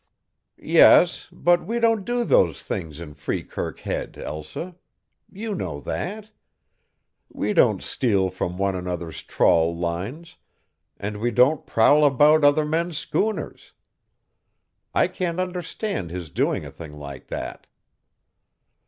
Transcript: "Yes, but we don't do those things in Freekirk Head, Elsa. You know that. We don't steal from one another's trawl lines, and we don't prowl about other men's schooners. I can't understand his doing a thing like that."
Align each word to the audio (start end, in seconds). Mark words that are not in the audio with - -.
"Yes, 0.57 1.27
but 1.31 1.63
we 1.63 1.77
don't 1.79 2.03
do 2.05 2.23
those 2.23 2.63
things 2.63 2.99
in 2.99 3.13
Freekirk 3.13 3.81
Head, 3.81 4.17
Elsa. 4.17 4.75
You 5.31 5.53
know 5.53 5.79
that. 5.81 6.31
We 7.29 7.53
don't 7.53 7.83
steal 7.83 8.31
from 8.31 8.57
one 8.57 8.73
another's 8.75 9.21
trawl 9.21 9.77
lines, 9.77 10.37
and 10.97 11.17
we 11.17 11.29
don't 11.29 11.67
prowl 11.67 12.03
about 12.03 12.43
other 12.43 12.65
men's 12.65 12.97
schooners. 12.97 13.73
I 14.91 15.07
can't 15.07 15.39
understand 15.39 16.09
his 16.09 16.31
doing 16.31 16.65
a 16.65 16.71
thing 16.71 16.93
like 16.97 17.27
that." 17.27 17.67